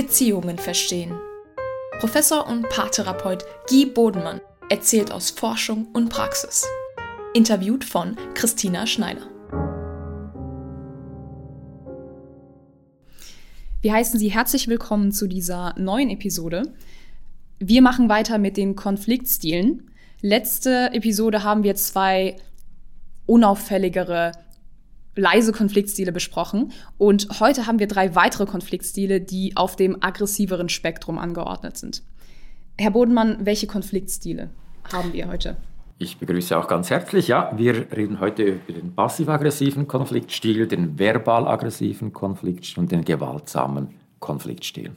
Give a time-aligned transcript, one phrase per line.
[0.00, 1.18] Beziehungen verstehen.
[1.98, 4.40] Professor und Paartherapeut Guy Bodenmann
[4.70, 6.64] erzählt aus Forschung und Praxis.
[7.34, 9.28] Interviewt von Christina Schneider.
[13.80, 16.72] Wir heißen Sie herzlich willkommen zu dieser neuen Episode.
[17.58, 19.90] Wir machen weiter mit den Konfliktstilen.
[20.20, 22.36] Letzte Episode haben wir zwei
[23.26, 24.30] unauffälligere
[25.18, 26.72] leise Konfliktstile besprochen.
[26.96, 32.02] Und heute haben wir drei weitere Konfliktstile, die auf dem aggressiveren Spektrum angeordnet sind.
[32.78, 34.50] Herr Bodenmann, welche Konfliktstile
[34.92, 35.56] haben wir heute?
[35.98, 37.26] Ich begrüße auch ganz herzlich.
[37.26, 43.88] Ja, wir reden heute über den passiv-aggressiven Konfliktstil, den verbal-aggressiven Konfliktstil und den gewaltsamen
[44.20, 44.92] Konfliktstil.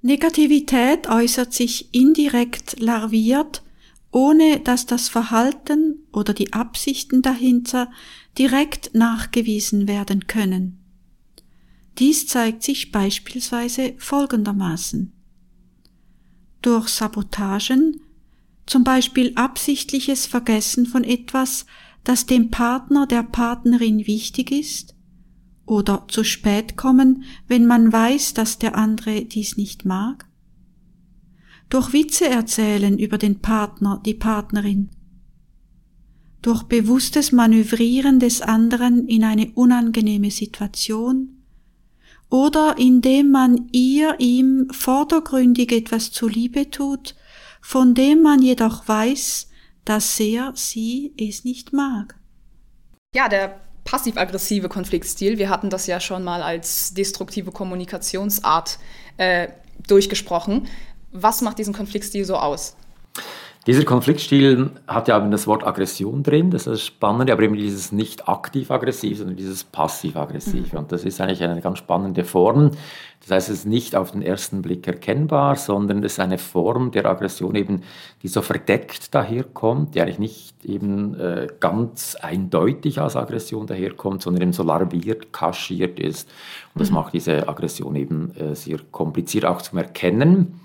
[0.00, 3.62] Negativität äußert sich indirekt larviert,
[4.10, 7.90] ohne dass das Verhalten oder die Absichten dahinter
[8.38, 10.78] direkt nachgewiesen werden können.
[11.98, 15.12] Dies zeigt sich beispielsweise folgendermaßen.
[16.62, 18.00] Durch Sabotagen,
[18.66, 21.66] zum Beispiel absichtliches Vergessen von etwas,
[22.04, 24.94] das dem Partner der Partnerin wichtig ist,
[25.66, 30.27] oder zu spät kommen, wenn man weiß, dass der andere dies nicht mag,
[31.68, 34.90] durch Witze erzählen über den Partner, die Partnerin,
[36.42, 41.38] durch bewusstes Manövrieren des anderen in eine unangenehme Situation
[42.30, 47.16] oder indem man ihr ihm vordergründig etwas zuliebe tut,
[47.60, 49.48] von dem man jedoch weiß,
[49.84, 52.16] dass er sie es nicht mag.
[53.14, 58.78] Ja, der passiv-aggressive Konfliktstil, wir hatten das ja schon mal als destruktive Kommunikationsart
[59.16, 59.48] äh,
[59.86, 60.68] durchgesprochen.
[61.12, 62.76] Was macht diesen Konfliktstil so aus?
[63.66, 68.26] Dieser Konfliktstil hat ja das Wort Aggression drin, das ist spannend, aber eben dieses nicht
[68.26, 70.72] aktiv-aggressiv, sondern dieses passiv-aggressiv.
[70.72, 70.78] Mhm.
[70.78, 72.70] Und das ist eigentlich eine ganz spannende Form.
[73.20, 76.90] Das heißt, es ist nicht auf den ersten Blick erkennbar, sondern es ist eine Form
[76.92, 77.82] der Aggression eben,
[78.22, 84.42] die so verdeckt daherkommt, die eigentlich nicht eben äh, ganz eindeutig als Aggression daherkommt, sondern
[84.42, 86.28] eben so larviert, kaschiert ist.
[86.74, 86.96] Und das mhm.
[86.96, 90.60] macht diese Aggression eben äh, sehr kompliziert auch zum Erkennen.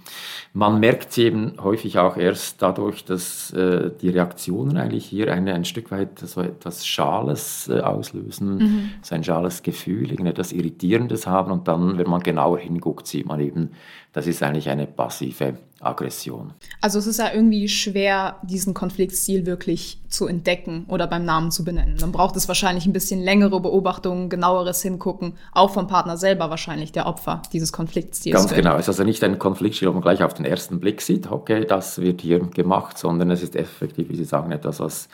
[0.55, 5.55] Man merkt sie eben häufig auch erst dadurch, dass äh, die Reaktionen eigentlich hier eine,
[5.55, 8.89] ein Stück weit so etwas Schales äh, auslösen, mhm.
[9.01, 13.39] so ein schales Gefühl, irgendetwas Irritierendes haben und dann, wenn man genauer hinguckt, sieht man
[13.39, 13.71] eben,
[14.11, 16.53] das ist eigentlich eine passive Aggression.
[16.81, 21.65] Also es ist ja irgendwie schwer, diesen Konfliktstil wirklich zu entdecken oder beim Namen zu
[21.65, 21.97] benennen.
[21.97, 26.91] Dann braucht es wahrscheinlich ein bisschen längere Beobachtungen, genaueres Hingucken, auch vom Partner selber wahrscheinlich,
[26.91, 28.35] der Opfer dieses Konfliktstils.
[28.35, 28.75] Ganz genau.
[28.75, 31.65] Es ist also nicht ein Konfliktstil, wo man gleich auf den ersten Blick sieht, okay,
[31.65, 35.09] das wird hier gemacht, sondern es ist effektiv, wie Sie sagen, etwas, was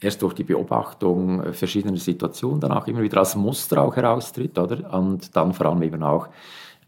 [0.00, 4.92] erst durch die Beobachtung verschiedener Situationen dann auch immer wieder als Muster auch heraustritt, oder?
[4.94, 6.28] Und dann vor allem eben auch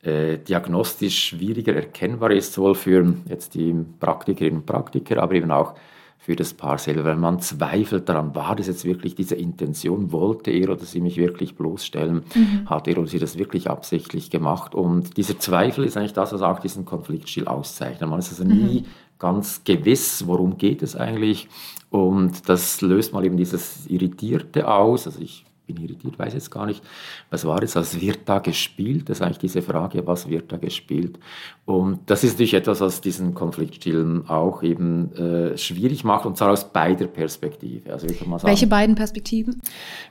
[0.04, 5.74] äh, diagnostisch schwieriger erkennbar ist, sowohl für jetzt die Praktikerinnen und Praktiker, aber eben auch
[6.18, 10.50] für das Paar selber, weil man zweifelt daran, war das jetzt wirklich diese Intention, wollte
[10.50, 12.62] er oder sie mich wirklich bloßstellen, mhm.
[12.64, 16.40] hat er oder sie das wirklich absichtlich gemacht und dieser Zweifel ist eigentlich das, was
[16.40, 18.08] auch diesen Konfliktstil auszeichnet.
[18.08, 18.86] Man ist also nie mhm.
[19.18, 21.48] ganz gewiss, worum geht es eigentlich
[21.90, 26.66] und das löst mal eben dieses Irritierte aus, also ich bin irritiert, weiß jetzt gar
[26.66, 26.82] nicht,
[27.30, 29.08] was war es, was wird da gespielt?
[29.08, 31.18] Das ist eigentlich diese Frage, was wird da gespielt?
[31.64, 36.50] Und das ist natürlich etwas, was diesen Konfliktstil auch eben äh, schwierig macht, und zwar
[36.50, 37.92] aus beider Perspektive.
[37.92, 39.60] Also ich mal sagen, Welche beiden Perspektiven?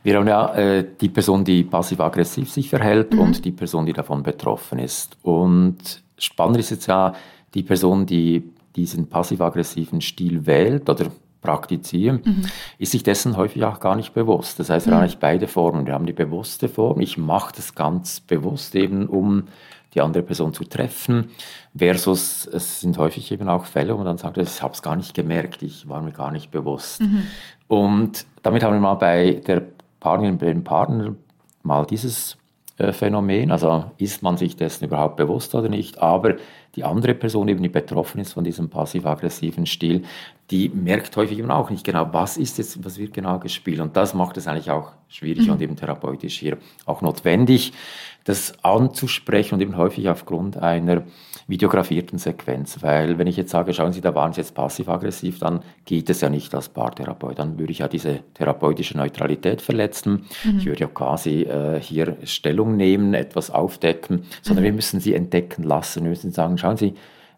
[0.02, 3.20] Wir haben ja äh, die Person, die passiv-aggressiv sich verhält mhm.
[3.20, 5.18] und die Person, die davon betroffen ist.
[5.22, 7.14] Und spannend ist jetzt ja
[7.54, 8.44] die Person, die
[8.76, 11.12] diesen passiv-aggressiven Stil wählt oder
[11.44, 12.46] praktiziere, mhm.
[12.80, 14.60] ist sich dessen häufig auch gar nicht bewusst.
[14.60, 14.98] Das heißt, wir mhm.
[14.98, 15.86] haben nicht beide Formen.
[15.86, 19.44] Wir haben die bewusste Form, ich mache das ganz bewusst eben, um
[19.94, 21.30] die andere Person zu treffen,
[21.78, 24.96] versus es sind häufig eben auch Fälle, wo man dann sagt, ich habe es gar
[24.96, 27.02] nicht gemerkt, ich war mir gar nicht bewusst.
[27.02, 27.28] Mhm.
[27.68, 29.62] Und damit haben wir mal bei der
[30.00, 31.16] Partnerin, bei dem Partner
[31.62, 32.38] mal dieses
[32.78, 36.36] äh, Phänomen, also ist man sich dessen überhaupt bewusst oder nicht, aber
[36.76, 40.04] die andere Person, eben die betroffen ist von diesem passiv-aggressiven Stil,
[40.50, 43.80] die merkt häufig eben auch nicht genau, was ist jetzt, was wird genau gespielt.
[43.80, 45.54] Und das macht es eigentlich auch schwierig mhm.
[45.54, 47.74] und eben therapeutisch hier auch notwendig,
[48.24, 51.04] das anzusprechen und eben häufig aufgrund einer
[51.48, 52.78] videografierten Sequenz.
[52.82, 56.22] Weil wenn ich jetzt sage, schauen Sie, da waren Sie jetzt passiv-aggressiv, dann geht es
[56.22, 57.40] ja nicht als Paartherapeut.
[57.40, 60.26] Dann würde ich ja diese therapeutische Neutralität verletzen.
[60.44, 60.60] Mhm.
[60.60, 64.68] Ich würde ja quasi äh, hier Stellung nehmen, etwas aufdecken, sondern mhm.
[64.68, 66.04] wir müssen Sie entdecken lassen.
[66.04, 66.94] Wir müssen sagen, schauen Sie,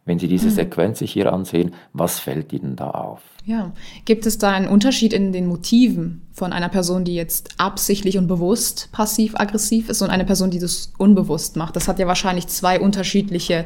[0.06, 0.52] Wenn Sie diese mhm.
[0.52, 3.22] Sequenz sich hier ansehen, was fällt Ihnen da auf?
[3.44, 3.74] Ja,
[4.06, 8.28] gibt es da einen Unterschied in den Motiven von einer Person, die jetzt absichtlich und
[8.28, 11.76] bewusst passiv-aggressiv ist und einer Person, die das unbewusst macht?
[11.76, 13.66] Das hat ja wahrscheinlich zwei unterschiedliche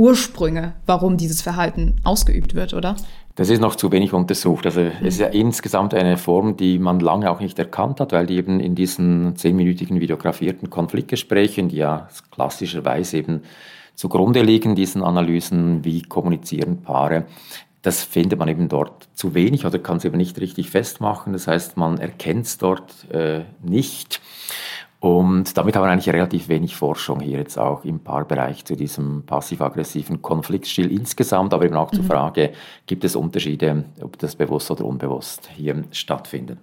[0.00, 2.96] Ursprünge, warum dieses Verhalten ausgeübt wird, oder?
[3.34, 4.64] Das ist noch zu wenig untersucht.
[4.64, 4.92] Also mhm.
[5.00, 8.36] es ist ja insgesamt eine Form, die man lange auch nicht erkannt hat, weil die
[8.36, 13.42] eben in diesen zehnminütigen videografierten Konfliktgesprächen, die ja klassischerweise eben
[13.94, 17.26] zugrunde liegen, diesen Analysen, wie kommunizieren Paare,
[17.82, 21.34] das findet man eben dort zu wenig oder kann es eben nicht richtig festmachen.
[21.34, 24.22] Das heißt, man erkennt es dort äh, nicht.
[25.00, 29.24] Und damit haben wir eigentlich relativ wenig Forschung hier jetzt auch im Paarbereich zu diesem
[29.24, 31.96] passiv-aggressiven Konfliktstil insgesamt, aber eben auch mhm.
[31.96, 32.52] zur Frage,
[32.86, 36.58] gibt es Unterschiede, ob das bewusst oder unbewusst hier stattfindet.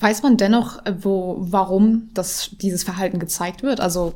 [0.00, 3.80] Weiß man dennoch, wo, warum das, dieses Verhalten gezeigt wird?
[3.80, 4.14] Also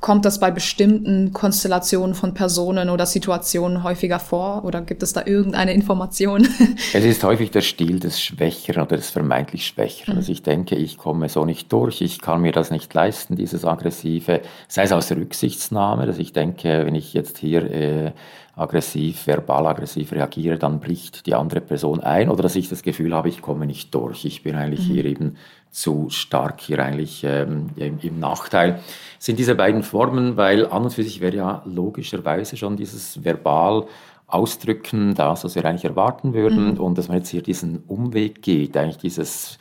[0.00, 5.24] Kommt das bei bestimmten Konstellationen von Personen oder Situationen häufiger vor oder gibt es da
[5.24, 6.46] irgendeine Information?
[6.92, 10.14] es ist häufig der Stil des Schwächeren oder des vermeintlich Schwächeren.
[10.14, 10.18] Mhm.
[10.18, 13.64] Also ich denke, ich komme so nicht durch, ich kann mir das nicht leisten, dieses
[13.64, 18.12] Aggressive, sei es aus Rücksichtsnahme, dass ich denke, wenn ich jetzt hier äh,
[18.56, 23.14] aggressiv, verbal aggressiv reagiere, dann bricht die andere Person ein oder dass ich das Gefühl
[23.14, 24.24] habe, ich komme nicht durch.
[24.24, 24.92] Ich bin eigentlich mhm.
[24.92, 25.36] hier eben
[25.74, 28.78] zu stark, hier eigentlich ähm, im, Nachteil.
[29.18, 33.86] Sind diese beiden Formen, weil an und für sich wäre ja logischerweise schon dieses verbal
[34.28, 36.80] Ausdrücken das, was wir eigentlich erwarten würden mhm.
[36.80, 39.58] und dass man jetzt hier diesen Umweg geht, eigentlich dieses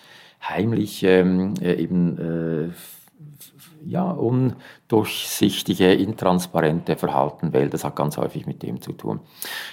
[0.48, 2.18] heimliche ähm, äh, eben
[2.70, 2.70] äh,
[3.86, 7.74] ja, undurchsichtige, intransparente Verhalten wählt.
[7.74, 9.20] Das hat ganz häufig mit dem zu tun.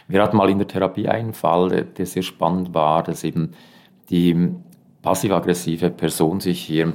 [0.08, 3.52] Wir hatten mal in der Therapie einen Fall, der sehr spannend war, dass eben
[4.08, 4.54] die
[5.02, 6.92] passiv-aggressive Person sich hier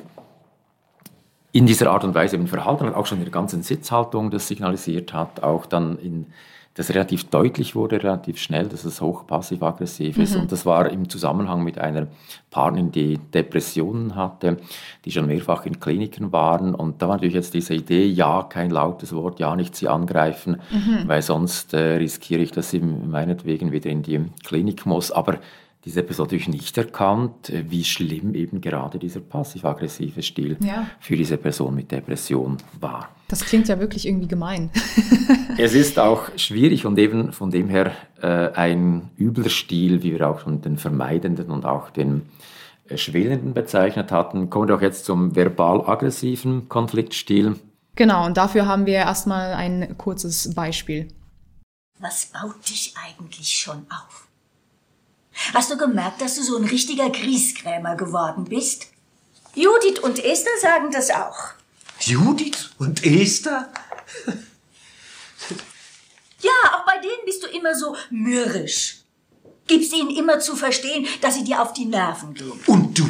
[1.52, 4.48] in dieser Art und Weise eben verhalten hat, auch schon in der ganzen Sitzhaltung das
[4.48, 6.28] signalisiert hat, auch dann in
[6.76, 10.36] das relativ deutlich wurde, relativ schnell, dass es hoch passiv-aggressiv ist.
[10.36, 10.42] Mhm.
[10.42, 12.08] Und das war im Zusammenhang mit einer
[12.52, 14.58] Partnerin, die Depressionen hatte,
[15.06, 16.76] die schon mehrfach in Kliniken waren.
[16.76, 20.58] Und da war natürlich jetzt diese Idee, ja, kein lautes Wort, ja, nicht sie angreifen,
[20.70, 21.08] mhm.
[21.08, 25.14] weil sonst äh, riskiere ich, dass sie meinetwegen wieder in die Klinik muss.
[25.14, 25.38] Aber
[25.86, 30.88] diese Person natürlich nicht erkannt, äh, wie schlimm eben gerade dieser passiv-aggressive Stil ja.
[31.00, 33.10] für diese Person mit Depression war.
[33.28, 34.72] Das klingt ja wirklich irgendwie gemein.
[35.58, 37.92] es ist auch schwierig und eben von dem her
[38.22, 42.24] äh, ein übler Stil, wie wir auch schon den vermeidenden und auch den
[42.90, 44.50] äh, schwelenden bezeichnet hatten.
[44.50, 47.60] Kommen wir doch jetzt zum verbal-aggressiven Konfliktstil.
[47.96, 51.08] Genau, und dafür haben wir erstmal ein kurzes Beispiel.
[52.00, 54.25] Was baut dich eigentlich schon auf?
[55.54, 58.88] Hast du gemerkt, dass du so ein richtiger Grieskrämer geworden bist?
[59.54, 61.54] Judith und Esther sagen das auch.
[62.00, 63.72] Judith und Esther?
[66.42, 68.98] ja, auch bei denen bist du immer so mürrisch.
[69.68, 72.60] Gibst ihnen immer zu verstehen, dass sie dir auf die Nerven gehen.
[72.68, 73.08] Und du?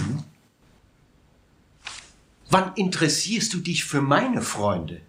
[2.50, 5.02] Wann interessierst du dich für meine Freunde?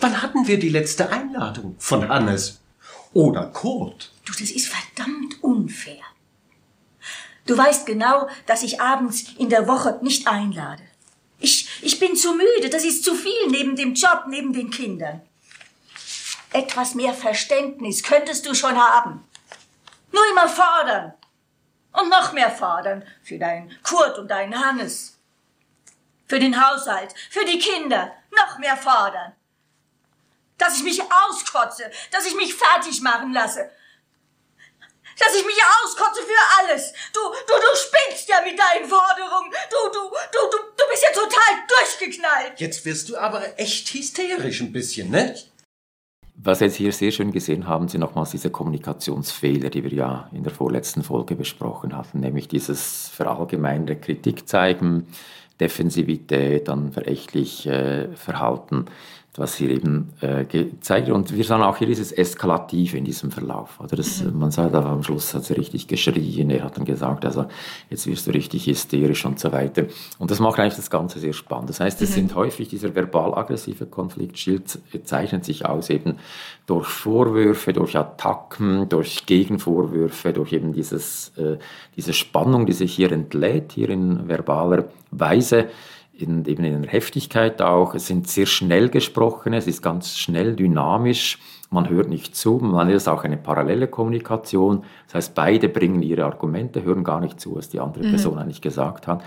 [0.00, 2.60] Wann hatten wir die letzte Einladung von Hannes
[3.12, 4.12] oder Kurt?
[4.24, 6.02] Du, das ist verdammt unfair.
[7.48, 10.82] Du weißt genau, dass ich abends in der Woche nicht einlade.
[11.38, 15.22] Ich, ich bin zu müde, das ist zu viel neben dem Job, neben den Kindern.
[16.52, 19.26] Etwas mehr Verständnis könntest du schon haben.
[20.12, 21.14] Nur immer fordern.
[21.92, 25.18] Und noch mehr fordern für deinen Kurt und deinen Hannes.
[26.26, 28.12] Für den Haushalt, für die Kinder.
[28.36, 29.32] Noch mehr fordern.
[30.58, 33.70] Dass ich mich auskotze, dass ich mich fertig machen lasse,
[35.18, 36.92] dass ich mich auskotze für alles.
[37.12, 39.50] Du, du, du spinnst ja mit deinen Forderungen.
[39.70, 42.60] Du, du, du, du, du bist ja total durchgeknallt.
[42.60, 45.34] Jetzt wirst du aber echt hysterisch ein bisschen, ne?
[46.40, 50.30] Was wir jetzt hier sehr schön gesehen haben, sind nochmals diese Kommunikationsfehler, die wir ja
[50.32, 55.08] in der vorletzten Folge besprochen hatten, nämlich dieses verallgemeinerte Kritik zeigen,
[55.60, 58.86] Defensivität, dann verächtlich äh, Verhalten
[59.38, 61.16] was hier eben äh, gezeigt wird.
[61.16, 63.78] Und wir sahen auch hier dieses Eskalativ in diesem Verlauf.
[63.80, 64.38] Oder das, mhm.
[64.38, 67.46] Man sah da am Schluss hat sie richtig geschrien, er hat dann gesagt, also
[67.90, 69.84] jetzt wirst du richtig hysterisch und so weiter.
[70.18, 71.70] Und das macht eigentlich das Ganze sehr spannend.
[71.70, 72.14] Das heißt, es mhm.
[72.14, 76.18] sind häufig dieser verbal-aggressive Konfliktschild zeichnet sich aus eben
[76.66, 81.56] durch Vorwürfe, durch Attacken, durch Gegenvorwürfe, durch eben dieses, äh,
[81.96, 85.68] diese Spannung, die sich hier entlädt, hier in verbaler Weise
[86.18, 87.94] in, eben in der Heftigkeit auch.
[87.94, 91.38] Es sind sehr schnell gesprochene, es ist ganz schnell, dynamisch.
[91.70, 94.84] Man hört nicht zu, man ist auch eine parallele Kommunikation.
[95.06, 98.10] Das heißt, beide bringen ihre Argumente, hören gar nicht zu, was die andere mhm.
[98.10, 99.22] Person eigentlich gesagt hat.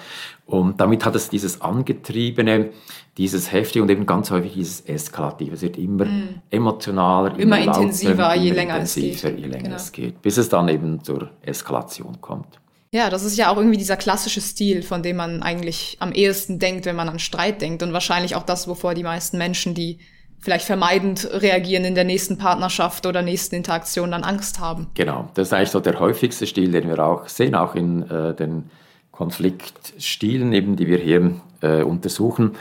[0.47, 2.71] Und damit hat es dieses Angetriebene,
[3.17, 5.53] dieses Heftige und eben ganz häufig dieses Eskalative.
[5.53, 6.41] Es wird immer mhm.
[6.49, 9.39] emotionaler, immer, immer intensiver, lauter, je immer länger intensiver, es geht.
[9.39, 9.75] Je länger genau.
[9.75, 12.60] es geht, bis es dann eben zur Eskalation kommt.
[12.93, 16.59] Ja, das ist ja auch irgendwie dieser klassische Stil, von dem man eigentlich am ehesten
[16.59, 17.83] denkt, wenn man an Streit denkt.
[17.83, 19.99] Und wahrscheinlich auch das, wovor die meisten Menschen, die
[20.41, 24.87] vielleicht vermeidend reagieren in der nächsten Partnerschaft oder nächsten Interaktion, dann Angst haben.
[24.93, 28.35] Genau, das ist eigentlich so der häufigste Stil, den wir auch sehen, auch in äh,
[28.35, 28.69] den
[29.11, 32.57] Konfliktstilen, eben, die wir hier äh, untersuchen.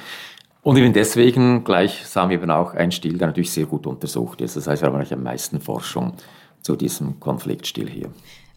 [0.63, 4.57] Und eben deswegen gleichsam eben auch ein Stil, der natürlich sehr gut untersucht ist.
[4.57, 6.13] Das heißt, wir haben eigentlich am meisten Forschung
[6.61, 8.11] zu diesem Konfliktstil hier.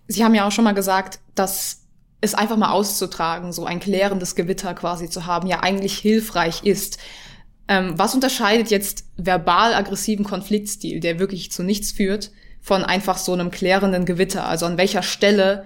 [0.07, 1.81] Sie haben ja auch schon mal gesagt, dass
[2.21, 6.97] es einfach mal auszutragen, so ein klärendes Gewitter quasi zu haben, ja eigentlich hilfreich ist.
[7.67, 12.31] Ähm, was unterscheidet jetzt verbal aggressiven Konfliktstil, der wirklich zu nichts führt,
[12.61, 14.47] von einfach so einem klärenden Gewitter?
[14.47, 15.65] Also an welcher Stelle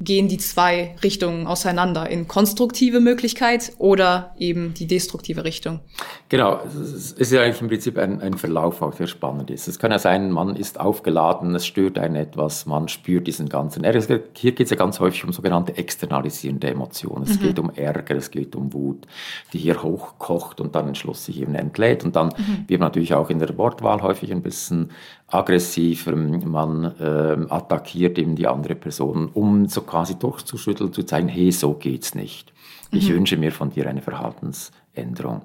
[0.00, 5.80] gehen die zwei Richtungen auseinander in konstruktive Möglichkeit oder eben die destruktive Richtung.
[6.28, 9.66] Genau, es ist ja eigentlich im Prinzip ein, ein Verlauf, auch der spannend ist.
[9.66, 13.82] Es kann ja sein, man ist aufgeladen, es stört einen etwas, man spürt diesen ganzen
[13.82, 14.20] Ärger.
[14.34, 17.24] Hier geht es ja ganz häufig um sogenannte externalisierende Emotionen.
[17.24, 17.42] Es mhm.
[17.42, 19.06] geht um Ärger, es geht um Wut,
[19.52, 22.04] die hier hochkocht und dann am Schluss sich eben entlädt.
[22.04, 22.64] Und dann mhm.
[22.68, 24.90] wird man natürlich auch in der Wortwahl häufig ein bisschen
[25.28, 31.52] aggressiver, man äh, attackiert eben die andere Person, um so quasi durchzuschütteln, zu zeigen, hey,
[31.52, 32.52] so geht's nicht.
[32.90, 33.14] Ich mhm.
[33.14, 35.42] wünsche mir von dir eine Verhaltensänderung.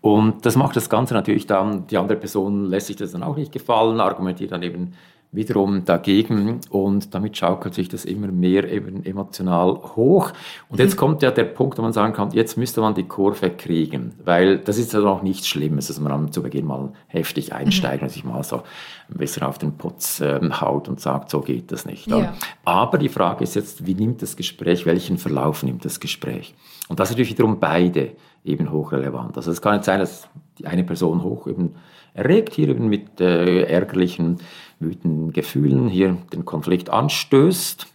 [0.00, 3.36] Und das macht das Ganze natürlich dann, die andere Person lässt sich das dann auch
[3.36, 4.94] nicht gefallen, argumentiert dann eben
[5.30, 10.32] wiederum dagegen und damit schaukelt sich das immer mehr eben emotional hoch.
[10.70, 10.98] Und jetzt mhm.
[10.98, 14.58] kommt ja der Punkt, wo man sagen kann, jetzt müsste man die Kurve kriegen, weil
[14.58, 18.06] das ist ja noch nichts Schlimmes, dass man zu Beginn mal heftig einsteigt mhm.
[18.06, 18.62] und sich mal so
[19.10, 22.06] ein bisschen auf den Putz äh, haut und sagt, so geht das nicht.
[22.06, 22.34] Ja.
[22.64, 26.54] Aber die Frage ist jetzt, wie nimmt das Gespräch, welchen Verlauf nimmt das Gespräch?
[26.88, 28.12] Und das ist natürlich wiederum beide
[28.44, 29.36] eben hochrelevant.
[29.36, 30.26] Also es kann nicht sein, dass
[30.58, 31.74] die eine Person hoch eben
[32.14, 34.38] erregt, hier eben mit äh, ärgerlichen
[34.80, 37.86] wütenden Gefühlen hier den Konflikt anstößt.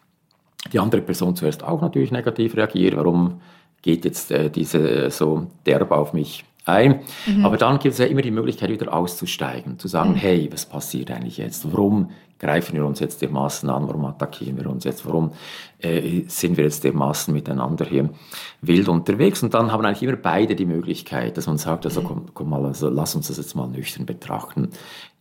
[0.72, 2.96] Die andere Person zuerst auch natürlich negativ reagiert.
[2.96, 3.41] Warum
[3.82, 7.01] geht jetzt äh, diese so derb auf mich ein?
[7.25, 7.46] Mhm.
[7.46, 10.15] Aber dann gibt es ja immer die Möglichkeit, wieder auszusteigen, zu sagen, mhm.
[10.15, 11.72] hey, was passiert eigentlich jetzt?
[11.72, 12.12] Warum
[12.44, 15.32] greifen wir uns jetzt dermaßen an, warum attackieren wir uns jetzt, warum
[15.80, 18.10] äh, sind wir jetzt dermaßen miteinander hier
[18.62, 19.42] wild unterwegs.
[19.44, 22.66] Und dann haben eigentlich immer beide die Möglichkeit, dass man sagt, also komm, komm mal,
[22.66, 24.72] also lass uns das jetzt mal nüchtern betrachten.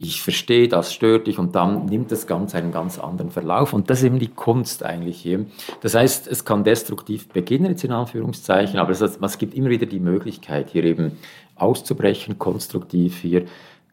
[0.00, 3.72] Ich verstehe, das stört dich und dann nimmt das Ganze einen ganz anderen Verlauf.
[3.72, 5.46] Und das ist eben die Kunst eigentlich hier.
[5.80, 9.86] Das heißt, es kann destruktiv beginnen, jetzt in Anführungszeichen, aber es, es gibt immer wieder
[9.86, 11.12] die Möglichkeit, hier eben
[11.54, 13.44] auszubrechen, konstruktiv hier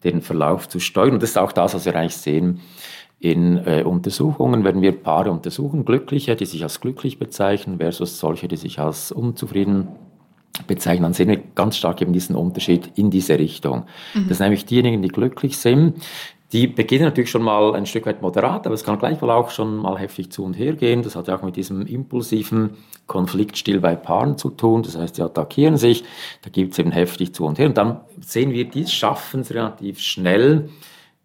[0.02, 1.14] den Verlauf zu steuern.
[1.14, 2.60] Und das ist auch das, was wir eigentlich sehen
[3.20, 8.48] in äh, Untersuchungen, wenn wir Paare untersuchen, Glückliche, die sich als glücklich bezeichnen, versus solche,
[8.48, 9.88] die sich als unzufrieden
[10.66, 13.84] bezeichnen, dann sehen wir ganz stark eben diesen Unterschied in diese Richtung.
[14.14, 14.28] Mhm.
[14.28, 16.02] Das sind nämlich diejenigen, die glücklich sind,
[16.52, 19.76] die beginnen natürlich schon mal ein Stück weit moderat, aber es kann gleichwohl auch schon
[19.76, 21.02] mal heftig zu und her gehen.
[21.02, 22.70] Das hat ja auch mit diesem impulsiven
[23.06, 24.82] Konfliktstil bei Paaren zu tun.
[24.82, 26.02] Das heißt, die attackieren sich,
[26.42, 27.66] da gibt es eben heftig zu und her.
[27.66, 30.70] Und dann sehen wir, die schaffen es relativ schnell,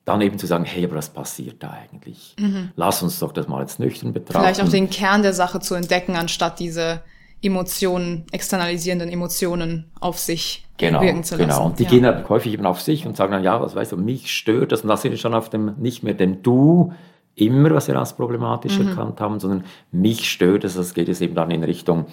[0.06, 2.36] dann eben zu sagen, hey, aber was passiert da eigentlich?
[2.40, 2.70] Mhm.
[2.76, 4.40] Lass uns doch das mal jetzt nüchtern betrachten.
[4.40, 7.02] Vielleicht auch den Kern der Sache zu entdecken, anstatt diese
[7.42, 11.50] Emotionen, externalisierenden Emotionen auf sich genau, wirken zu lassen.
[11.50, 11.90] Genau, und die ja.
[11.90, 14.72] gehen halt häufig eben auf sich und sagen dann, ja, was weißt du, mich stört
[14.72, 16.94] das und das sind schon auf dem, nicht mehr dem Du,
[17.36, 18.90] immer, was wir als problematisch mhm.
[18.90, 20.76] erkannt haben, sondern mich stört es.
[20.76, 22.06] Das geht es eben dann in Richtung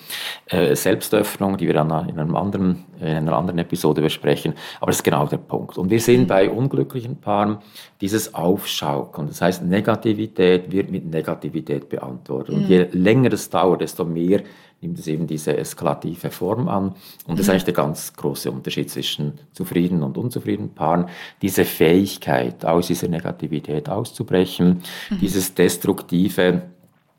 [0.47, 4.55] äh, Selbstöffnung, die wir dann in, einem anderen, in einer anderen Episode besprechen.
[4.81, 5.79] Aber das ist genau der Punkt.
[5.79, 6.27] Und wir sehen mhm.
[6.27, 7.59] bei unglücklichen Paaren
[8.01, 9.29] dieses Aufschaukeln.
[9.29, 12.57] Das heißt, Negativität wird mit Negativität beantwortet.
[12.57, 12.63] Mhm.
[12.63, 14.43] Und je länger das dauert, desto mehr
[14.83, 16.95] nimmt es eben diese eskalative Form an.
[17.27, 17.53] Und das ist mhm.
[17.53, 21.07] eigentlich der ganz große Unterschied zwischen zufriedenen und unzufriedenen Paaren.
[21.41, 25.19] Diese Fähigkeit, aus dieser Negativität auszubrechen, mhm.
[25.21, 26.63] dieses Destruktive,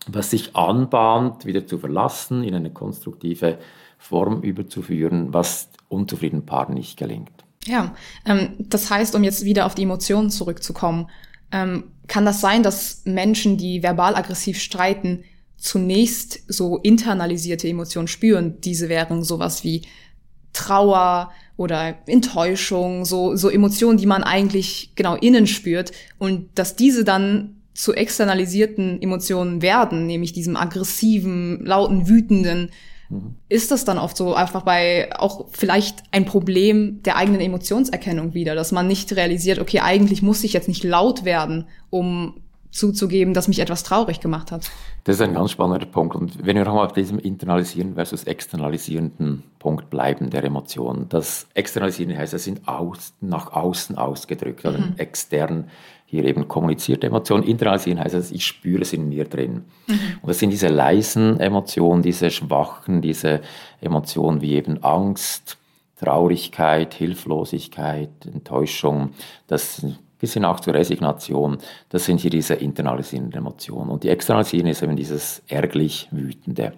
[0.07, 3.57] was sich anbahnt, wieder zu verlassen, in eine konstruktive
[3.97, 7.31] Form überzuführen, was unzufriedenen Paaren nicht gelingt.
[7.65, 11.09] Ja, ähm, das heißt, um jetzt wieder auf die Emotionen zurückzukommen,
[11.53, 15.23] ähm, kann das sein, dass Menschen, die verbal aggressiv streiten,
[15.63, 18.59] zunächst so internalisierte Emotionen spüren.
[18.59, 19.83] Diese wären sowas wie
[20.51, 27.05] Trauer oder Enttäuschung, so, so Emotionen, die man eigentlich genau innen spürt und dass diese
[27.05, 32.69] dann zu externalisierten Emotionen werden, nämlich diesem aggressiven, lauten, wütenden
[33.13, 33.35] Mhm.
[33.49, 38.55] Ist das dann oft so einfach bei auch vielleicht ein Problem der eigenen Emotionserkennung wieder,
[38.55, 42.41] dass man nicht realisiert, okay, eigentlich muss ich jetzt nicht laut werden, um
[42.73, 44.69] zuzugeben, dass mich etwas traurig gemacht hat?
[45.03, 46.15] Das ist ein ganz spannender Punkt.
[46.15, 51.07] Und wenn wir nochmal auf diesem internalisieren versus externalisierenden Punkt bleiben der Emotionen.
[51.09, 54.95] Das Externalisieren heißt, es sind aus, nach außen ausgedrückt, also mhm.
[54.97, 55.69] extern
[56.05, 57.43] hier eben kommunizierte Emotionen.
[57.43, 59.65] Internalisieren heißt, also ich spüre es in mir drin.
[59.87, 59.99] Mhm.
[60.21, 63.41] Und das sind diese leisen Emotionen, diese schwachen, diese
[63.81, 65.57] Emotionen wie eben Angst,
[65.97, 69.11] Traurigkeit, Hilflosigkeit, Enttäuschung.
[69.47, 69.85] Das
[70.23, 71.57] bis hin auch zur Resignation.
[71.89, 73.89] Das sind hier diese internalisierenden Emotionen.
[73.89, 76.71] Und die externalisierenden ist eben dieses ärgerlich Wütende.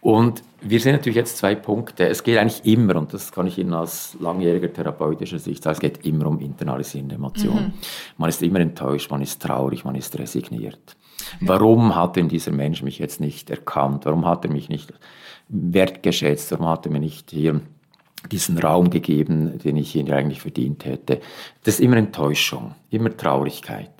[0.00, 2.08] Und wir sehen natürlich jetzt zwei Punkte.
[2.08, 5.80] Es geht eigentlich immer, und das kann ich Ihnen als langjähriger therapeutischer Sicht sagen, es
[5.80, 7.66] geht immer um internalisierende Emotionen.
[7.66, 7.72] Mhm.
[8.18, 10.96] Man ist immer enttäuscht, man ist traurig, man ist resigniert.
[11.40, 14.06] Warum hat denn dieser Mensch mich jetzt nicht erkannt?
[14.06, 14.92] Warum hat er mich nicht
[15.46, 16.50] wertgeschätzt?
[16.50, 17.60] Warum hat er mir nicht hier
[18.30, 21.20] diesen Raum gegeben, den ich ihn eigentlich verdient hätte.
[21.64, 23.90] Das ist immer Enttäuschung, immer Traurigkeit.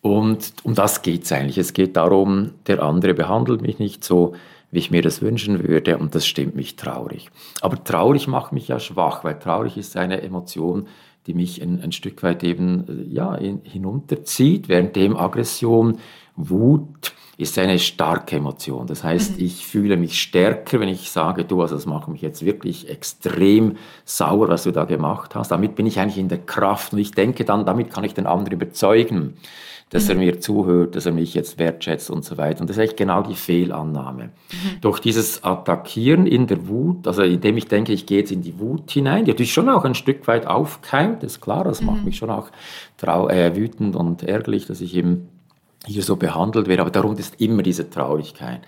[0.00, 1.58] Und um das geht es eigentlich.
[1.58, 4.34] Es geht darum, der andere behandelt mich nicht so,
[4.70, 7.30] wie ich mir das wünschen würde, und das stimmt mich traurig.
[7.60, 10.88] Aber traurig macht mich ja schwach, weil traurig ist eine Emotion,
[11.26, 15.98] die mich ein, ein Stück weit eben ja, in, hinunterzieht, währenddem Aggression,
[16.36, 18.86] Wut, ist eine starke Emotion.
[18.86, 19.44] Das heißt, mhm.
[19.44, 23.76] ich fühle mich stärker, wenn ich sage, du, also das macht mich jetzt wirklich extrem
[24.04, 25.50] sauer, was du da gemacht hast.
[25.50, 28.26] Damit bin ich eigentlich in der Kraft und ich denke dann, damit kann ich den
[28.26, 29.34] anderen überzeugen,
[29.90, 30.10] dass mhm.
[30.10, 32.60] er mir zuhört, dass er mich jetzt wertschätzt und so weiter.
[32.60, 34.24] Und das ist eigentlich genau die Fehlannahme.
[34.24, 34.80] Mhm.
[34.80, 38.58] Durch dieses Attackieren in der Wut, also indem ich denke, ich gehe jetzt in die
[38.58, 42.04] Wut hinein, die natürlich schon auch ein Stück weit aufkeimt, ist klar, das macht mhm.
[42.04, 42.50] mich schon auch
[43.02, 45.28] äh, wütend und ärgerlich, dass ich eben
[45.86, 46.80] hier so behandelt wird.
[46.80, 48.62] Aber darum ist immer diese Traurigkeit.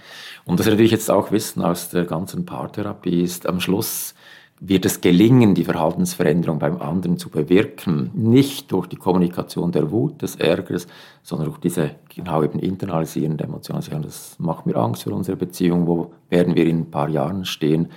[0.45, 4.15] Und was wir natürlich jetzt auch wissen aus der ganzen Paartherapie ist, am Schluss
[4.59, 10.23] wird es gelingen, die Verhaltensveränderung beim anderen zu bewirken, nicht durch die Kommunikation der Wut,
[10.23, 10.87] des Ärgers,
[11.23, 13.83] sondern durch diese genau eben internalisierende Emotionen.
[14.03, 17.89] Das macht mir Angst für unsere Beziehung, wo werden wir in ein paar Jahren stehen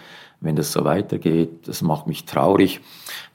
[0.41, 1.67] wenn das so weitergeht.
[1.67, 2.79] Das macht mich traurig,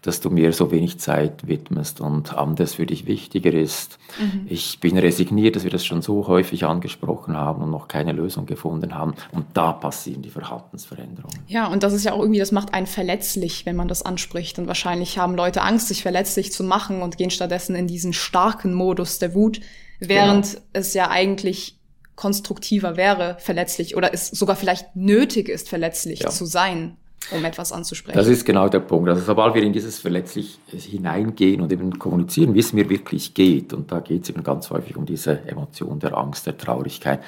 [0.00, 3.98] dass du mir so wenig Zeit widmest und anders für dich wichtiger ist.
[4.18, 4.46] Mhm.
[4.48, 8.46] Ich bin resigniert, dass wir das schon so häufig angesprochen haben und noch keine Lösung
[8.46, 9.14] gefunden haben.
[9.32, 11.40] Und da passieren die Verhaltensveränderungen.
[11.46, 14.58] Ja, und das ist ja auch irgendwie, das macht einen verletzlich, wenn man das anspricht.
[14.58, 18.72] Und wahrscheinlich haben Leute Angst, sich verletzlich zu machen und gehen stattdessen in diesen starken
[18.72, 19.60] Modus der Wut,
[20.00, 20.64] während genau.
[20.72, 21.78] es ja eigentlich
[22.16, 26.30] konstruktiver wäre, verletzlich oder es sogar vielleicht nötig ist, verletzlich ja.
[26.30, 26.96] zu sein,
[27.30, 28.16] um etwas anzusprechen.
[28.16, 29.08] Das ist genau der Punkt.
[29.08, 33.72] Also sobald wir in dieses verletzlich hineingehen und eben kommunizieren, wie es mir wirklich geht,
[33.72, 37.20] und da geht es eben ganz häufig um diese Emotion der Angst, der Traurigkeit,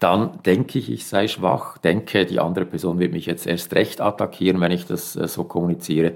[0.00, 4.00] dann denke ich, ich sei schwach, denke, die andere Person wird mich jetzt erst recht
[4.00, 6.14] attackieren, wenn ich das äh, so kommuniziere.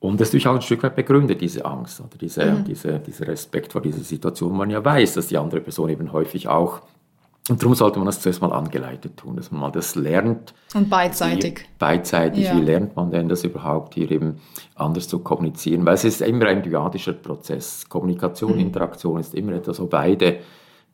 [0.00, 2.64] Und das ist natürlich auch ein Stück weit begründet, diese Angst oder diese, mhm.
[2.64, 4.54] diese, dieser Respekt vor dieser Situation.
[4.54, 6.82] Man ja weiß, dass die andere Person eben häufig auch
[7.50, 10.54] und darum sollte man das zuerst mal angeleitet tun, dass man mal das lernt.
[10.74, 11.60] Und beidseitig.
[11.60, 12.56] Wie, beidseitig, ja.
[12.56, 14.40] wie lernt man denn das überhaupt hier eben
[14.74, 15.84] anders zu kommunizieren?
[15.84, 17.86] Weil es ist immer ein dyadischer Prozess.
[17.86, 18.60] Kommunikation, mhm.
[18.60, 20.38] Interaktion ist immer etwas, wo beide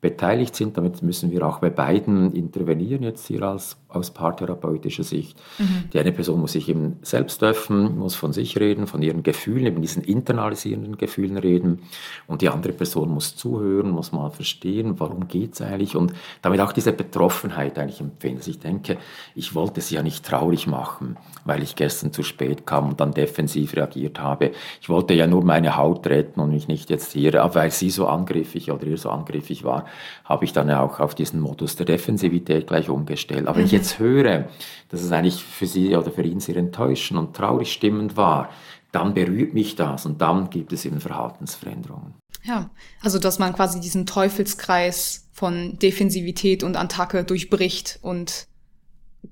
[0.00, 0.76] beteiligt sind.
[0.76, 5.38] Damit müssen wir auch bei beiden intervenieren, jetzt hier als, aus paartherapeutischer Sicht.
[5.58, 5.84] Mhm.
[5.92, 9.66] Die eine Person muss sich eben selbst öffnen, muss von sich reden, von ihren Gefühlen,
[9.66, 11.80] eben diesen internalisierenden Gefühlen reden.
[12.26, 16.60] Und die andere Person muss zuhören, muss mal verstehen, warum geht es eigentlich und damit
[16.60, 18.38] auch diese Betroffenheit eigentlich empfinden.
[18.38, 18.98] Also ich denke,
[19.34, 23.12] ich wollte sie ja nicht traurig machen, weil ich gestern zu spät kam und dann
[23.12, 24.52] defensiv reagiert habe.
[24.80, 28.06] Ich wollte ja nur meine Haut retten und mich nicht jetzt hier, weil sie so
[28.06, 29.86] angriffig oder ihr so angriffig war,
[30.24, 33.46] habe ich dann auch auf diesen Modus der Defensivität gleich umgestellt.
[33.46, 33.66] Aber mhm.
[33.80, 34.48] Jetzt höre,
[34.88, 38.50] dass es eigentlich für sie oder für ihn sehr enttäuschend und traurig stimmend war,
[38.92, 42.14] dann berührt mich das und dann gibt es eben Verhaltensveränderungen.
[42.42, 42.70] Ja,
[43.02, 48.46] also dass man quasi diesen Teufelskreis von Defensivität und Attacke durchbricht und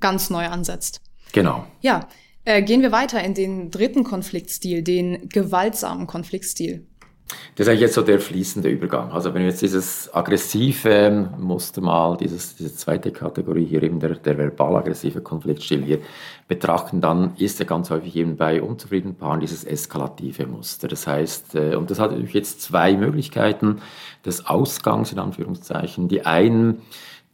[0.00, 1.00] ganz neu ansetzt.
[1.32, 1.66] Genau.
[1.80, 2.08] Ja,
[2.44, 6.86] äh, gehen wir weiter in den dritten Konfliktstil, den gewaltsamen Konfliktstil.
[7.28, 9.12] Das ist eigentlich jetzt so der fließende Übergang.
[9.12, 14.14] Also wenn wir jetzt dieses aggressive Muster mal, dieses, diese zweite Kategorie hier eben der,
[14.14, 15.98] der verbal-aggressive Konfliktstil hier
[16.46, 20.88] betrachten, dann ist ja ganz häufig eben bei unzufriedenen Paaren dieses eskalative Muster.
[20.88, 23.80] Das heißt, äh, und das hat jetzt zwei Möglichkeiten
[24.24, 26.08] des Ausgangs in Anführungszeichen.
[26.08, 26.80] Die einen,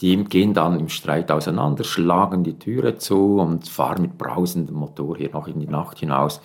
[0.01, 5.17] die gehen dann im Streit auseinander, schlagen die Türe zu und fahren mit brausendem Motor
[5.17, 6.41] hier noch in die Nacht hinaus.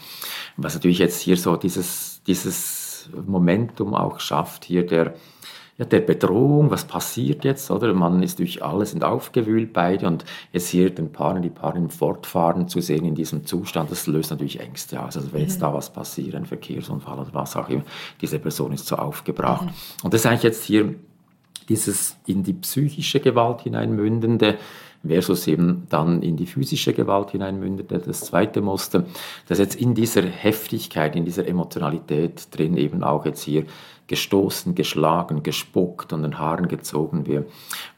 [0.57, 2.78] Was natürlich jetzt hier so dieses, dieses
[3.25, 5.13] Momentum auch schafft, hier der,
[5.77, 7.93] ja, der Bedrohung, was passiert jetzt, oder?
[7.93, 12.67] Man ist durch alles sind aufgewühlt beide und jetzt hier den Paaren, die im Fortfahren
[12.67, 15.15] zu sehen in diesem Zustand, das löst natürlich Ängste aus.
[15.15, 15.61] Also wenn jetzt mhm.
[15.61, 17.83] da was passiert, ein Verkehrsunfall oder was auch immer,
[18.21, 19.65] diese Person ist so aufgebracht.
[19.65, 19.71] Mhm.
[20.03, 20.95] Und das ist eigentlich jetzt hier
[21.69, 24.57] dieses in die psychische Gewalt hineinmündende,
[25.05, 29.05] versus eben dann in die physische Gewalt hineinmündete, das zweite Muster,
[29.47, 33.65] dass jetzt in dieser Heftigkeit, in dieser Emotionalität drin eben auch jetzt hier
[34.07, 37.49] gestoßen, geschlagen, gespuckt und den Haaren gezogen wird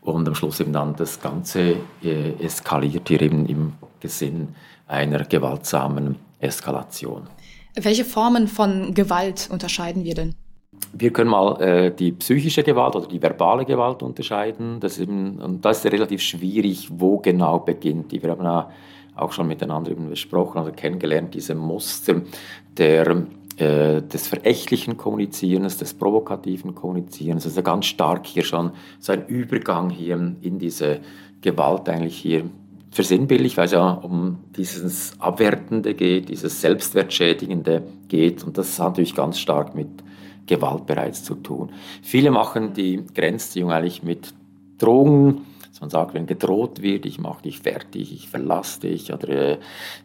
[0.01, 4.49] und am Schluss eben dann das Ganze äh, eskaliert hier eben im Gesinn
[4.87, 7.27] einer gewaltsamen Eskalation.
[7.75, 10.35] Welche Formen von Gewalt unterscheiden wir denn?
[10.93, 14.79] Wir können mal äh, die psychische Gewalt oder die verbale Gewalt unterscheiden.
[14.79, 18.11] Das ist eben, und das ist relativ schwierig, wo genau beginnt.
[18.11, 18.67] Wir haben
[19.15, 22.21] auch schon miteinander besprochen oder kennengelernt, diese Muster
[22.77, 23.25] der,
[23.57, 27.45] äh, des verächtlichen Kommunizierens, des provokativen Kommunizierens.
[27.45, 30.99] Also ganz stark hier schon so ein Übergang hier in diese
[31.41, 32.49] Gewalt eigentlich hier
[32.91, 38.43] versinnbildlich, weil es ja um dieses Abwertende geht, dieses Selbstwertschädigende geht.
[38.43, 39.89] Und das hat natürlich ganz stark mit
[40.55, 41.71] Gewalt bereits zu tun.
[42.01, 44.33] Viele machen die Grenzziehung eigentlich mit
[44.77, 45.45] Drogen,
[45.81, 49.57] man sagt, wenn gedroht wird, ich mache dich fertig, ich verlasse dich oder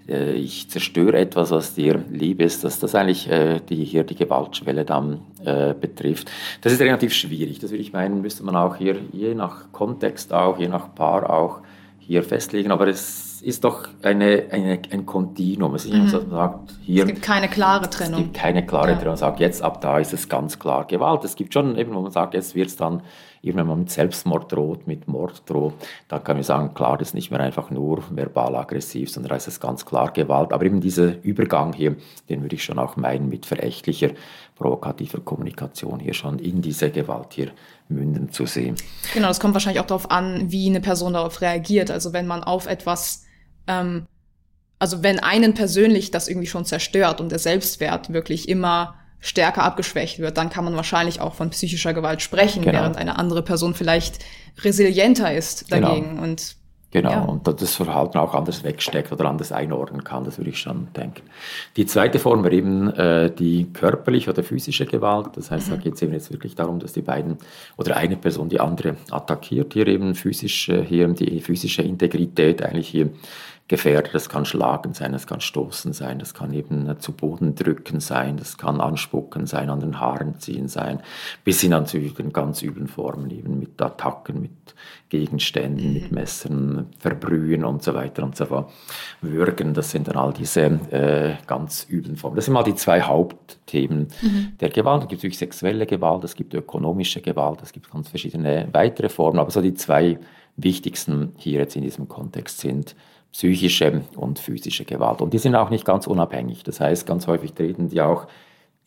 [0.09, 4.15] äh, ich zerstöre etwas, was dir lieb ist, dass das eigentlich äh, die, hier die
[4.15, 6.31] Gewaltschwelle dann äh, betrifft.
[6.63, 7.59] Das ist relativ schwierig.
[7.59, 11.29] Das würde ich meinen, müsste man auch hier je nach Kontext auch, je nach Paar
[11.29, 11.61] auch
[11.99, 12.73] hier festlegen.
[12.73, 15.73] Aber es ist doch eine, eine, ein Kontinuum.
[15.73, 16.09] Also mhm.
[16.09, 18.19] sagt, hier, es gibt keine klare Trennung.
[18.19, 18.95] Es gibt keine klare ja.
[18.95, 19.13] Trennung.
[19.13, 21.23] Man sagt, jetzt ab da ist es ganz klar Gewalt.
[21.23, 23.03] Es gibt schon eben, wo man sagt, jetzt wird es dann,
[23.45, 25.75] eben wenn man mit Selbstmord droht, mit Mord droht,
[26.09, 29.37] dann kann man sagen, klar, das ist nicht mehr einfach nur verbal aggressiv, sondern da
[29.37, 30.53] ist es ganz klar Gewalt.
[30.53, 31.95] Aber eben dieser Übergang hier,
[32.29, 34.11] den würde ich schon auch meinen mit verächtlicher,
[34.57, 37.53] provokativer Kommunikation hier schon in diese Gewalt hier
[37.89, 38.75] münden zu sehen.
[39.15, 41.93] Genau, das kommt wahrscheinlich auch darauf an, wie eine Person darauf reagiert.
[41.93, 43.26] Also wenn man auf etwas
[43.67, 44.07] ähm,
[44.79, 50.19] also wenn einen persönlich das irgendwie schon zerstört und der Selbstwert wirklich immer stärker abgeschwächt
[50.19, 52.81] wird, dann kann man wahrscheinlich auch von psychischer Gewalt sprechen, genau.
[52.81, 54.19] während eine andere Person vielleicht
[54.63, 55.89] resilienter ist genau.
[55.89, 56.23] dagegen genau.
[56.23, 56.57] und
[56.93, 57.21] Genau, ja.
[57.25, 61.23] und das Verhalten auch anders wegsteckt oder anders einordnen kann, das würde ich schon denken.
[61.77, 65.31] Die zweite Form wäre eben äh, die körperliche oder physische Gewalt.
[65.35, 65.73] Das heißt, mhm.
[65.73, 67.37] da geht es eben jetzt wirklich darum, dass die beiden
[67.77, 73.11] oder eine Person die andere attackiert, hier eben physisch, hier die physische Integrität eigentlich hier
[73.69, 74.15] gefährdet.
[74.15, 78.37] Das kann Schlagen sein, das kann Stoßen sein, das kann eben zu Boden drücken sein,
[78.37, 81.01] das kann Anspucken sein, an den Haaren ziehen sein,
[81.45, 84.53] bis hin an zu den ganz üblen Formen, eben mit Attacken, mit
[85.09, 86.15] Gegenständen, mit mhm.
[86.15, 88.71] Messern, Verbrühen und so weiter und so fort.
[89.21, 92.37] Würgen, das sind dann all diese äh, ganz üblen Formen.
[92.37, 94.53] Das sind mal die zwei Hauptthemen mhm.
[94.61, 95.03] der Gewalt.
[95.03, 99.41] Es gibt natürlich sexuelle Gewalt, es gibt ökonomische Gewalt, es gibt ganz verschiedene weitere Formen,
[99.41, 100.19] aber so die zwei
[100.57, 102.95] wichtigsten hier jetzt in diesem Kontext sind
[103.33, 105.21] psychische und physische Gewalt.
[105.21, 106.63] Und die sind auch nicht ganz unabhängig.
[106.65, 108.27] Das heißt, ganz häufig treten die auch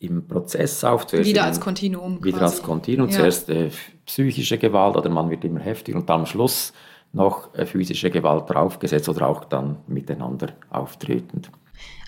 [0.00, 1.06] im Prozess auf.
[1.06, 2.24] Zuerst wieder als Kontinuum.
[2.24, 2.56] Wieder quasi.
[2.56, 3.10] als Kontinuum.
[3.10, 3.16] Ja.
[3.16, 3.70] Zuerst äh,
[4.06, 6.72] psychische Gewalt oder man wird immer heftiger und dann am Schluss
[7.12, 11.50] noch äh, physische Gewalt draufgesetzt oder auch dann miteinander auftretend.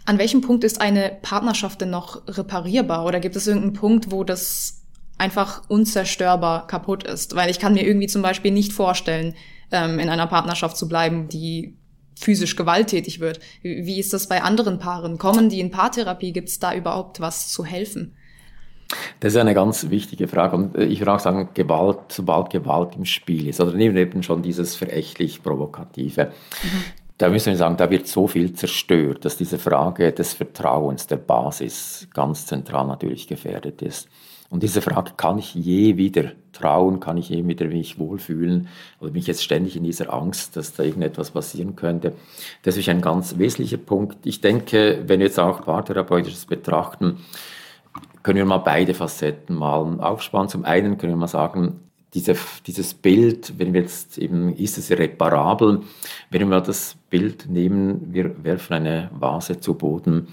[0.04, 3.04] An welchem Punkt ist eine Partnerschaft denn noch reparierbar?
[3.04, 4.82] Oder gibt es irgendeinen Punkt, wo das
[5.18, 7.36] einfach unzerstörbar kaputt ist?
[7.36, 9.34] Weil ich kann mir irgendwie zum Beispiel nicht vorstellen,
[9.70, 11.76] ähm, in einer Partnerschaft zu bleiben, die
[12.18, 13.40] physisch gewalttätig wird.
[13.62, 15.18] Wie ist das bei anderen Paaren?
[15.18, 16.32] Kommen die in Paartherapie?
[16.32, 18.14] Gibt es da überhaupt was zu helfen?
[19.20, 20.56] Das ist eine ganz wichtige Frage.
[20.56, 24.22] Und äh, ich würde auch sagen, Gewalt, sobald Gewalt im Spiel ist, oder neben eben
[24.22, 26.84] schon dieses verächtlich Provokative, mhm.
[27.18, 31.16] da müssen wir sagen, da wird so viel zerstört, dass diese Frage des Vertrauens, der
[31.16, 34.08] Basis, ganz zentral natürlich gefährdet ist.
[34.52, 38.68] Und diese Frage, kann ich je wieder trauen, kann ich je wieder mich wohlfühlen?
[39.00, 42.12] Oder bin ich jetzt ständig in dieser Angst, dass da irgendetwas passieren könnte,
[42.62, 44.26] das ist ein ganz wesentlicher Punkt.
[44.26, 47.20] Ich denke, wenn wir jetzt auch paartherapeutisches betrachten,
[48.22, 50.50] können wir mal beide Facetten mal aufspannen.
[50.50, 51.80] Zum einen können wir mal sagen,
[52.12, 52.36] diese,
[52.66, 55.80] dieses Bild, wenn wir jetzt eben, ist es irreparabel,
[56.28, 60.28] wenn wir mal das Bild nehmen, wir werfen eine Vase zu Boden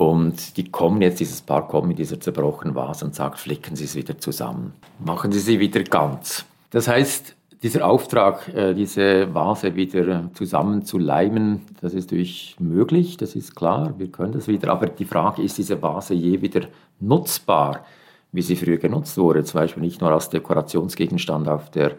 [0.00, 3.84] und die kommen jetzt, dieses Paar kommt mit dieser zerbrochenen Vase und sagt, flicken Sie
[3.84, 4.72] es wieder zusammen.
[4.98, 6.46] Machen Sie sie wieder ganz.
[6.70, 13.54] Das heißt, dieser Auftrag, äh, diese Vase wieder zusammenzuleimen, das ist natürlich möglich, das ist
[13.54, 14.70] klar, wir können das wieder.
[14.70, 16.62] Aber die Frage, ist diese Vase je wieder
[16.98, 17.84] nutzbar,
[18.32, 19.44] wie sie früher genutzt wurde?
[19.44, 21.92] Zum Beispiel nicht nur als Dekorationsgegenstand auf der,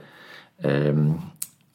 [0.64, 1.20] ähm,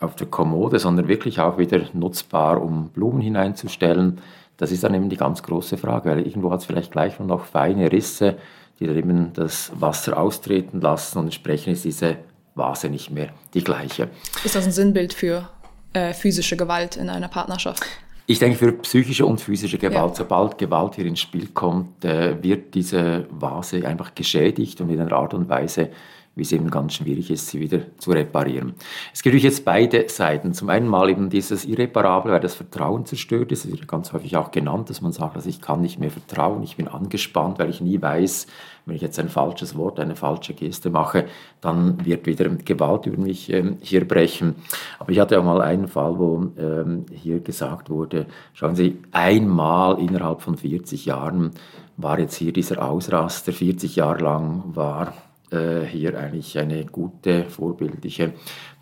[0.00, 4.18] auf der Kommode, sondern wirklich auch wieder nutzbar, um Blumen hineinzustellen
[4.56, 7.44] das ist dann eben die ganz große Frage, weil irgendwo hat es vielleicht gleich noch
[7.44, 8.36] feine Risse,
[8.80, 12.16] die dann eben das Wasser austreten lassen und entsprechend ist diese
[12.54, 14.08] Vase nicht mehr die gleiche.
[14.44, 15.48] Ist das ein Sinnbild für
[15.92, 17.82] äh, physische Gewalt in einer Partnerschaft?
[18.28, 20.14] Ich denke, für psychische und physische Gewalt, ja.
[20.14, 25.12] sobald Gewalt hier ins Spiel kommt, äh, wird diese Vase einfach geschädigt und in einer
[25.12, 25.90] Art und Weise
[26.36, 28.74] wie es eben ganz schwierig ist, sie wieder zu reparieren.
[29.12, 30.52] Es gibt jetzt beide Seiten.
[30.52, 33.64] Zum einen mal eben dieses Irreparable, weil das Vertrauen zerstört ist.
[33.64, 36.62] Das wird ganz häufig auch genannt, dass man sagt, also ich kann nicht mehr vertrauen,
[36.62, 38.46] ich bin angespannt, weil ich nie weiß,
[38.84, 41.24] wenn ich jetzt ein falsches Wort, eine falsche Geste mache,
[41.62, 44.56] dann wird wieder Gewalt über mich ähm, hier brechen.
[44.98, 49.98] Aber ich hatte auch mal einen Fall, wo ähm, hier gesagt wurde, schauen Sie, einmal
[49.98, 51.52] innerhalb von 40 Jahren
[51.96, 55.14] war jetzt hier dieser Ausraster, 40 Jahre lang war
[55.50, 58.32] hier eigentlich eine gute, vorbildliche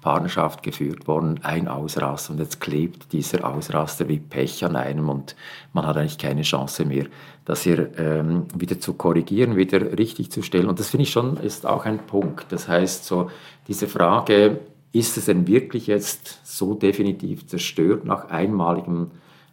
[0.00, 5.35] Partnerschaft geführt worden, ein Ausraster und jetzt klebt dieser Ausraster wie Pech an einem und
[5.72, 7.07] man hat eigentlich keine Chance mehr,
[7.46, 10.68] das hier ähm, wieder zu korrigieren, wieder richtig zu stellen.
[10.68, 12.46] Und das finde ich schon ist auch ein Punkt.
[12.50, 13.31] Das heißt, so
[13.66, 14.61] diese Frage,
[14.92, 19.11] ist es denn wirklich jetzt so definitiv zerstört nach einmaligem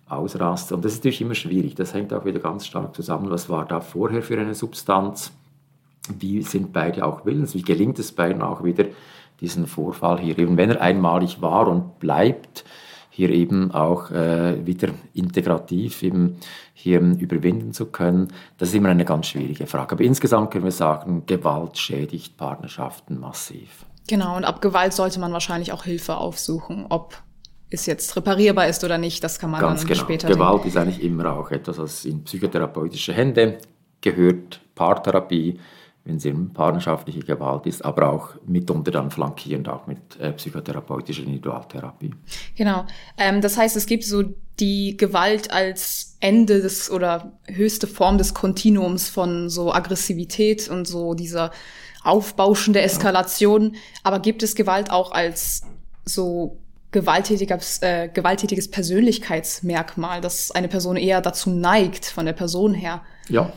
[0.07, 0.75] Ausraster?
[0.75, 1.75] Und das ist natürlich immer schwierig.
[1.75, 5.31] Das hängt auch wieder ganz stark zusammen, was war da vorher für eine Substanz?
[6.19, 8.85] Wie sind beide auch willens, wie gelingt es beiden auch wieder,
[9.39, 12.63] diesen Vorfall hier, eben wenn er einmalig war und bleibt,
[13.09, 16.37] hier eben auch äh, wieder integrativ eben
[16.73, 18.29] hier überwinden zu können.
[18.57, 19.91] Das ist immer eine ganz schwierige Frage.
[19.93, 23.85] Aber insgesamt können wir sagen, Gewalt schädigt Partnerschaften massiv.
[24.07, 27.21] Genau, und ab Gewalt sollte man wahrscheinlich auch Hilfe aufsuchen, ob
[27.69, 29.99] es jetzt reparierbar ist oder nicht, das kann man Ganz dann genau.
[30.01, 30.27] später.
[30.27, 33.57] Gewalt ist eigentlich immer auch etwas, was in psychotherapeutische Hände
[34.01, 35.59] gehört, Paartherapie
[36.03, 41.23] wenn es eben partnerschaftliche Gewalt ist, aber auch mitunter dann flankierend auch mit äh, psychotherapeutischer
[41.23, 42.15] Individualtherapie.
[42.55, 42.85] Genau.
[43.17, 44.23] Ähm, das heißt, es gibt so
[44.59, 51.13] die Gewalt als Ende des oder höchste Form des Kontinuums von so Aggressivität und so
[51.13, 51.51] dieser
[52.03, 53.75] aufbauschende Eskalation.
[54.03, 55.63] Aber gibt es Gewalt auch als
[56.05, 56.57] so
[56.91, 63.01] gewalttätiges, äh, gewalttätiges Persönlichkeitsmerkmal, dass eine Person eher dazu neigt, von der Person her,
[63.31, 63.51] ja,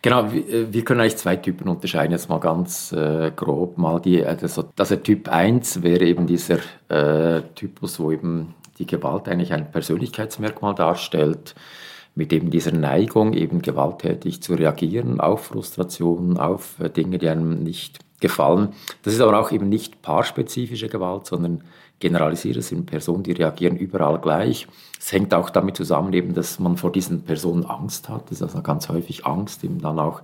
[0.00, 0.32] genau.
[0.32, 2.12] Wir, wir können eigentlich zwei Typen unterscheiden.
[2.12, 3.78] Jetzt mal ganz äh, grob.
[3.78, 9.28] Mal die, also, also Typ 1 wäre eben dieser äh, Typus, wo eben die Gewalt
[9.28, 11.54] eigentlich ein Persönlichkeitsmerkmal darstellt,
[12.14, 17.62] mit eben dieser Neigung, eben gewalttätig zu reagieren auf Frustrationen, auf äh, Dinge, die einem
[17.62, 18.70] nicht gefallen.
[19.02, 21.62] Das ist aber auch eben nicht paarspezifische Gewalt, sondern
[22.00, 24.66] generalisiere, es sind Personen, die reagieren überall gleich.
[24.98, 28.24] Es hängt auch damit zusammen, eben, dass man vor diesen Personen Angst hat.
[28.26, 30.22] Das ist also ganz häufig Angst, eben dann auch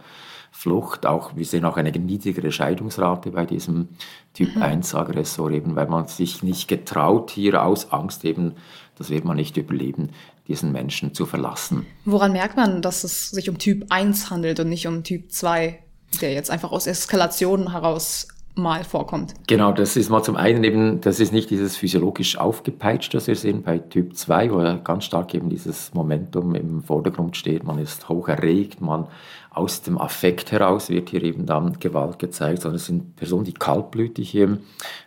[0.53, 1.05] Flucht.
[1.05, 3.89] Auch, wir sehen auch eine niedrigere Scheidungsrate bei diesem
[4.35, 4.63] Typ mhm.
[4.63, 8.53] 1 Aggressor, eben, weil man sich nicht getraut, hier aus Angst eben,
[8.97, 10.11] das wird man nicht überleben,
[10.47, 11.87] diesen Menschen zu verlassen.
[12.05, 15.81] Woran merkt man, dass es sich um Typ 1 handelt und nicht um Typ 2,
[16.21, 19.35] der jetzt einfach aus Eskalationen heraus mal vorkommt.
[19.49, 23.35] Genau, das ist mal zum einen eben, das ist nicht dieses physiologisch aufgepeitscht, das wir
[23.35, 27.65] sehen bei Typ 2, wo ja ganz stark eben dieses Momentum im Vordergrund steht.
[27.65, 29.09] Man ist hoch erregt, man
[29.51, 33.55] aus dem Affekt heraus wird hier eben dann Gewalt gezeigt, sondern es sind Personen, die
[33.55, 34.59] kaltblütig hier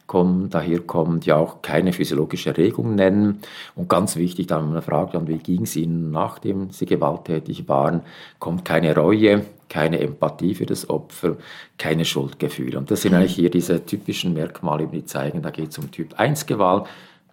[0.07, 3.41] kommen, daher kommen, die auch keine physiologische Erregung nennen.
[3.75, 8.01] Und ganz wichtig, dann, man fragt, wie ging es ihnen, nachdem sie gewalttätig waren,
[8.39, 11.38] kommt keine Reue, keine Empathie für das Opfer,
[11.77, 12.77] keine Schuldgefühle.
[12.77, 16.19] Und das sind eigentlich hier diese typischen Merkmale, die zeigen, da geht es um Typ
[16.19, 16.86] 1 Gewalt.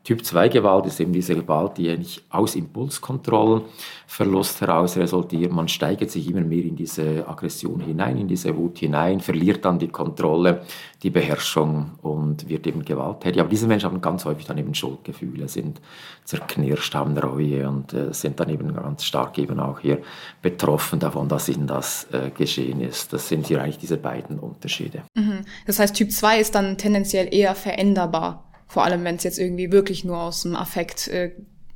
[0.04, 5.50] Typ 2 Gewalt ist eben diese Gewalt, die eigentlich aus Impulskontrollverlust heraus resultiert.
[5.50, 9.78] Man steigert sich immer mehr in diese Aggression hinein, in diese Wut hinein, verliert dann
[9.78, 10.60] die Kontrolle,
[11.02, 13.40] die Beherrschung und wird eben gewalttätig.
[13.40, 15.80] Aber diese Menschen haben ganz häufig dann eben Schuldgefühle, sind
[16.24, 20.02] zerknirscht, haben Reue und äh, sind dann eben ganz stark eben auch hier
[20.42, 23.14] betroffen davon, dass ihnen das äh, geschehen ist.
[23.14, 25.04] Das sind hier eigentlich diese beiden Unterschiede.
[25.14, 25.46] Mhm.
[25.66, 29.72] Das heißt, Typ 2 ist dann tendenziell eher veränderbar vor allem, wenn es jetzt irgendwie
[29.72, 31.32] wirklich nur aus dem Affekt äh,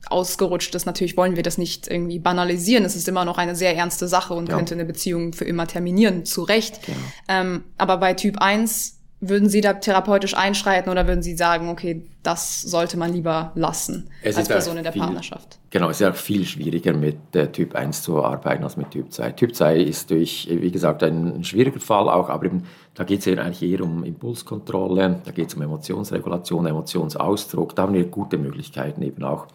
[0.06, 0.86] ausgerutscht ist.
[0.86, 2.84] Natürlich wollen wir das nicht irgendwie banalisieren.
[2.84, 4.56] Es ist immer noch eine sehr ernste Sache und ja.
[4.56, 6.80] könnte eine Beziehung für immer terminieren, zu Recht.
[6.88, 6.94] Ja.
[7.40, 12.02] Ähm, aber bei Typ 1 würden Sie da therapeutisch einschreiten oder würden Sie sagen, okay,
[12.22, 15.58] das sollte man lieber lassen es als Person in der viel, Partnerschaft?
[15.70, 19.12] Genau, es ist ja viel schwieriger mit äh, Typ 1 zu arbeiten als mit Typ
[19.12, 19.32] 2.
[19.32, 23.24] Typ 2 ist durch, wie gesagt, ein schwieriger Fall auch, aber eben, da geht es
[23.24, 27.74] ja eigentlich eher um Impulskontrolle, da geht es um Emotionsregulation, Emotionsausdruck.
[27.74, 29.46] Da haben wir gute Möglichkeiten eben auch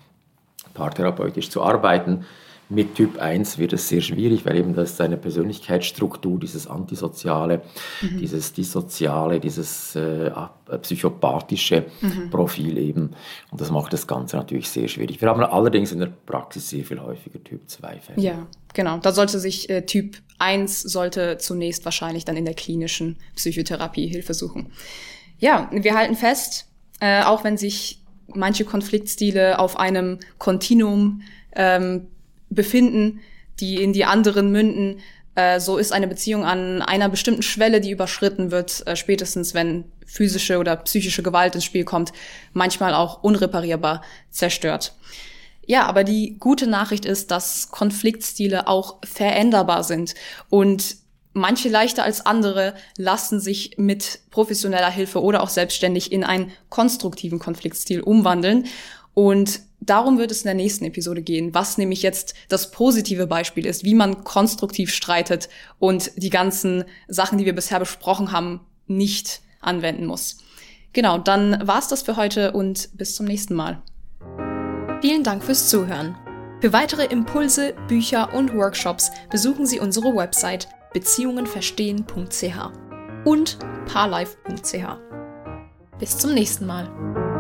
[0.74, 2.26] paartherapeutisch zu arbeiten.
[2.70, 7.62] Mit Typ 1 wird es sehr schwierig, weil eben das seine Persönlichkeitsstruktur, dieses Antisoziale,
[8.02, 8.18] mhm.
[8.20, 10.32] dieses Dissoziale, dieses äh,
[10.82, 12.30] psychopathische mhm.
[12.30, 13.12] Profil eben.
[13.52, 15.22] Und das macht das Ganze natürlich sehr schwierig.
[15.22, 18.22] Wir haben allerdings in der Praxis sehr viel häufiger Typ 2 Fälle.
[18.22, 23.18] Ja, Genau, da sollte sich äh, Typ 1 sollte zunächst wahrscheinlich dann in der klinischen
[23.36, 24.72] Psychotherapie Hilfe suchen.
[25.38, 26.68] Ja, wir halten fest,
[27.00, 31.22] äh, auch wenn sich manche Konfliktstile auf einem Kontinuum
[31.56, 32.08] ähm,
[32.54, 33.20] befinden,
[33.60, 35.00] die in die anderen münden,
[35.36, 39.86] äh, so ist eine Beziehung an einer bestimmten Schwelle, die überschritten wird, äh, spätestens wenn
[40.06, 42.14] physische oder psychische Gewalt ins Spiel kommt,
[42.54, 44.94] manchmal auch unreparierbar zerstört.
[45.66, 50.14] Ja, aber die gute Nachricht ist, dass Konfliktstile auch veränderbar sind
[50.50, 50.98] und
[51.32, 57.40] manche leichter als andere lassen sich mit professioneller Hilfe oder auch selbstständig in einen konstruktiven
[57.40, 58.68] Konfliktstil umwandeln.
[59.14, 63.66] Und darum wird es in der nächsten Episode gehen, was nämlich jetzt das positive Beispiel
[63.66, 65.50] ist, wie man konstruktiv streitet
[65.80, 70.38] und die ganzen Sachen, die wir bisher besprochen haben, nicht anwenden muss.
[70.94, 73.82] Genau, dann war's das für heute und bis zum nächsten Mal.
[75.02, 76.16] Vielen Dank fürs Zuhören.
[76.62, 82.72] Für weitere Impulse, Bücher und Workshops besuchen Sie unsere Website beziehungenverstehen.ch
[83.26, 84.86] und parlife.ch.
[86.00, 87.33] Bis zum nächsten Mal.